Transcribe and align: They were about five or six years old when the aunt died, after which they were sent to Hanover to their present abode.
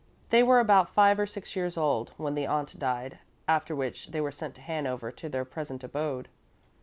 They 0.31 0.41
were 0.41 0.59
about 0.59 0.89
five 0.89 1.19
or 1.19 1.27
six 1.27 1.55
years 1.55 1.77
old 1.77 2.13
when 2.17 2.33
the 2.33 2.47
aunt 2.47 2.79
died, 2.79 3.19
after 3.47 3.75
which 3.75 4.07
they 4.07 4.19
were 4.19 4.31
sent 4.31 4.55
to 4.55 4.61
Hanover 4.61 5.11
to 5.11 5.29
their 5.29 5.45
present 5.45 5.83
abode. 5.83 6.27